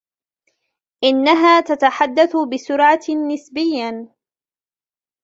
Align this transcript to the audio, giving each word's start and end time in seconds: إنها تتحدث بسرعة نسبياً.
إنها 1.03 1.61
تتحدث 1.61 2.31
بسرعة 2.53 2.99
نسبياً. 3.33 4.07